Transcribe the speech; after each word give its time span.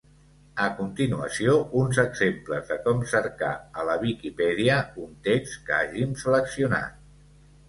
A 0.67 0.67
continuació 0.77 1.51
uns 1.81 1.99
exemples 2.03 2.71
de 2.71 2.77
com 2.87 3.03
cercar 3.11 3.51
a 3.83 3.85
la 3.91 3.99
Viquipèdia 4.05 4.79
un 5.05 5.13
text 5.29 5.61
que 5.69 5.77
hàgim 5.83 6.19
seleccionat. 6.25 6.99